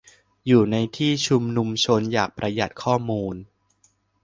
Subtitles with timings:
[0.47, 3.35] อยู่ในที่ชุมนุมชน อยากประหยัดข้อมูล